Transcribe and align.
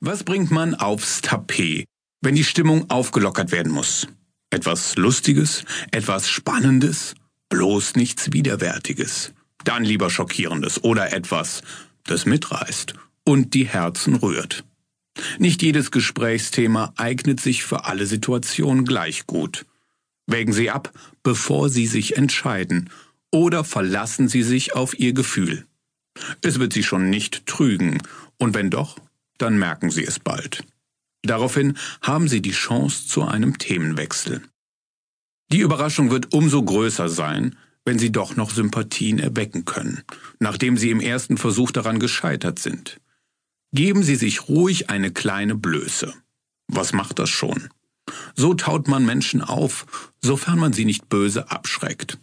Was 0.00 0.22
bringt 0.22 0.52
man 0.52 0.76
aufs 0.76 1.22
Tapet, 1.22 1.84
wenn 2.20 2.36
die 2.36 2.44
Stimmung 2.44 2.88
aufgelockert 2.88 3.50
werden 3.50 3.72
muss? 3.72 4.06
Etwas 4.48 4.94
Lustiges, 4.94 5.64
etwas 5.90 6.28
Spannendes, 6.30 7.16
bloß 7.48 7.96
nichts 7.96 8.32
Widerwärtiges. 8.32 9.32
Dann 9.64 9.84
lieber 9.84 10.08
Schockierendes 10.08 10.84
oder 10.84 11.12
etwas, 11.12 11.62
das 12.04 12.26
mitreißt 12.26 12.94
und 13.24 13.54
die 13.54 13.66
Herzen 13.66 14.14
rührt. 14.14 14.64
Nicht 15.40 15.62
jedes 15.64 15.90
Gesprächsthema 15.90 16.92
eignet 16.96 17.40
sich 17.40 17.64
für 17.64 17.84
alle 17.84 18.06
Situationen 18.06 18.84
gleich 18.84 19.26
gut. 19.26 19.66
Wägen 20.28 20.52
Sie 20.52 20.70
ab, 20.70 20.92
bevor 21.24 21.70
Sie 21.70 21.88
sich 21.88 22.16
entscheiden, 22.16 22.90
oder 23.32 23.64
verlassen 23.64 24.28
Sie 24.28 24.44
sich 24.44 24.76
auf 24.76 24.96
Ihr 24.96 25.12
Gefühl. 25.12 25.66
Es 26.40 26.60
wird 26.60 26.72
Sie 26.72 26.84
schon 26.84 27.10
nicht 27.10 27.46
trügen, 27.46 27.98
und 28.36 28.54
wenn 28.54 28.70
doch, 28.70 28.96
dann 29.38 29.58
merken 29.58 29.90
Sie 29.90 30.04
es 30.04 30.18
bald. 30.18 30.64
Daraufhin 31.22 31.76
haben 32.02 32.28
Sie 32.28 32.42
die 32.42 32.52
Chance 32.52 33.06
zu 33.06 33.22
einem 33.22 33.58
Themenwechsel. 33.58 34.42
Die 35.50 35.60
Überraschung 35.60 36.10
wird 36.10 36.32
umso 36.32 36.62
größer 36.62 37.08
sein, 37.08 37.56
wenn 37.84 37.98
Sie 37.98 38.12
doch 38.12 38.36
noch 38.36 38.50
Sympathien 38.50 39.18
erwecken 39.18 39.64
können, 39.64 40.02
nachdem 40.40 40.76
Sie 40.76 40.90
im 40.90 41.00
ersten 41.00 41.38
Versuch 41.38 41.70
daran 41.70 41.98
gescheitert 41.98 42.58
sind. 42.58 43.00
Geben 43.72 44.02
Sie 44.02 44.16
sich 44.16 44.48
ruhig 44.48 44.90
eine 44.90 45.10
kleine 45.10 45.54
Blöße. 45.54 46.12
Was 46.68 46.92
macht 46.92 47.18
das 47.18 47.30
schon? 47.30 47.70
So 48.34 48.54
taut 48.54 48.88
man 48.88 49.04
Menschen 49.04 49.42
auf, 49.42 50.12
sofern 50.22 50.58
man 50.58 50.72
sie 50.72 50.84
nicht 50.84 51.08
böse 51.08 51.50
abschreckt. 51.50 52.18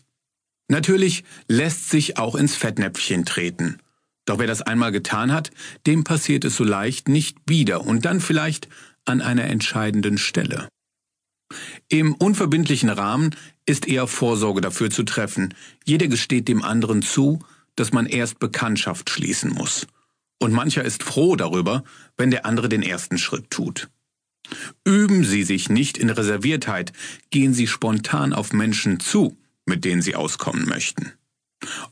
Natürlich 0.68 1.24
lässt 1.48 1.90
sich 1.90 2.18
auch 2.18 2.36
ins 2.36 2.56
Fettnäpfchen 2.56 3.26
treten. 3.26 3.78
Doch 4.26 4.40
wer 4.40 4.48
das 4.48 4.62
einmal 4.62 4.92
getan 4.92 5.32
hat, 5.32 5.52
dem 5.86 6.04
passiert 6.04 6.46
es 6.46 6.56
so 6.56 6.64
leicht 6.64 7.08
nicht 7.08 7.38
wieder 7.48 7.86
und 7.86 8.06
dann 8.06 8.20
vielleicht 8.20 8.68
an 9.06 9.22
einer 9.22 9.46
entscheidenden 9.46 10.18
Stelle. 10.18 10.68
Im 11.90 12.16
unverbindlichen 12.16 12.90
Rahmen 12.90 13.36
ist 13.68 13.88
eher 13.88 14.08
Vorsorge 14.08 14.62
dafür 14.62 14.90
zu 14.90 15.04
treffen. 15.04 15.54
Jeder 15.86 16.08
gesteht 16.08 16.48
dem 16.48 16.64
anderen 16.64 17.04
zu, 17.04 17.40
dass 17.76 17.94
man 17.94 18.08
erst 18.08 18.40
Bekanntschaft 18.40 19.10
schließen 19.10 19.52
muss. 19.52 19.86
Und 20.40 20.54
mancher 20.54 20.84
ist 20.84 21.04
froh 21.04 21.36
darüber, 21.36 21.84
wenn 22.18 22.32
der 22.32 22.46
andere 22.46 22.68
den 22.68 22.82
ersten 22.82 23.18
Schritt 23.18 23.52
tut. 23.52 23.90
Üben 24.84 25.24
Sie 25.24 25.44
sich 25.44 25.70
nicht 25.70 25.98
in 25.98 26.10
Reserviertheit, 26.10 26.94
gehen 27.30 27.54
Sie 27.54 27.68
spontan 27.68 28.34
auf 28.34 28.54
Menschen 28.54 29.00
zu, 29.00 29.38
mit 29.66 29.86
denen 29.86 30.02
Sie 30.02 30.16
auskommen 30.16 30.68
möchten. 30.68 31.14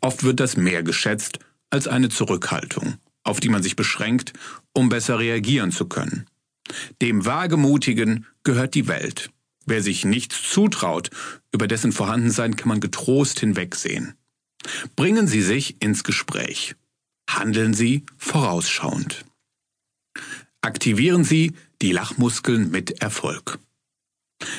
Oft 0.01 0.23
wird 0.23 0.39
das 0.39 0.57
mehr 0.57 0.83
geschätzt 0.83 1.39
als 1.73 1.87
eine 1.87 2.09
Zurückhaltung, 2.09 2.97
auf 3.23 3.39
die 3.39 3.49
man 3.49 3.63
sich 3.63 3.75
beschränkt, 3.75 4.33
um 4.73 4.89
besser 4.89 5.17
reagieren 5.17 5.71
zu 5.71 5.87
können. 5.87 6.27
Dem 7.01 7.25
Wagemutigen 7.25 8.27
gehört 8.43 8.75
die 8.75 8.87
Welt. 8.87 9.31
Wer 9.65 9.81
sich 9.81 10.05
nichts 10.05 10.43
zutraut, 10.49 11.09
über 11.51 11.67
dessen 11.67 11.91
Vorhandensein 11.91 12.55
kann 12.55 12.69
man 12.69 12.79
getrost 12.79 13.39
hinwegsehen. 13.39 14.13
Bringen 14.95 15.27
Sie 15.27 15.41
sich 15.41 15.81
ins 15.81 16.03
Gespräch. 16.03 16.75
Handeln 17.27 17.73
Sie 17.73 18.05
vorausschauend. 18.17 19.25
Aktivieren 20.61 21.23
Sie 21.23 21.53
die 21.81 21.91
Lachmuskeln 21.91 22.69
mit 22.69 23.01
Erfolg. 23.01 23.57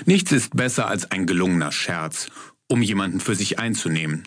Nichts 0.04 0.32
ist 0.32 0.56
besser 0.56 0.88
als 0.88 1.10
ein 1.12 1.26
gelungener 1.26 1.70
Scherz, 1.70 2.28
um 2.66 2.82
jemanden 2.82 3.20
für 3.20 3.36
sich 3.36 3.60
einzunehmen. 3.60 4.24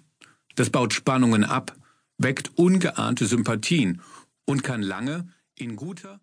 Das 0.55 0.69
baut 0.69 0.93
Spannungen 0.93 1.43
ab, 1.43 1.75
weckt 2.17 2.51
ungeahnte 2.57 3.25
Sympathien 3.25 4.01
und 4.45 4.63
kann 4.63 4.81
lange 4.81 5.29
in 5.55 5.75
guter 5.75 6.19